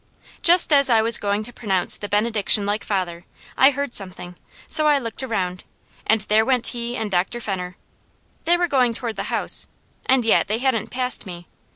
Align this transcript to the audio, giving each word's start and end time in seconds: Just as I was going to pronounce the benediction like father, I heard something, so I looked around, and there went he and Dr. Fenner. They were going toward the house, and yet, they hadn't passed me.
Just 0.41 0.73
as 0.73 0.89
I 0.89 1.03
was 1.03 1.19
going 1.19 1.43
to 1.43 1.53
pronounce 1.53 1.95
the 1.95 2.09
benediction 2.09 2.65
like 2.65 2.83
father, 2.83 3.23
I 3.55 3.69
heard 3.69 3.93
something, 3.93 4.35
so 4.67 4.87
I 4.87 4.97
looked 4.97 5.21
around, 5.21 5.63
and 6.07 6.21
there 6.21 6.43
went 6.43 6.65
he 6.69 6.97
and 6.97 7.11
Dr. 7.11 7.39
Fenner. 7.39 7.77
They 8.45 8.57
were 8.57 8.67
going 8.67 8.95
toward 8.95 9.15
the 9.15 9.25
house, 9.29 9.67
and 10.07 10.25
yet, 10.25 10.47
they 10.47 10.57
hadn't 10.57 10.87
passed 10.89 11.27
me. 11.27 11.45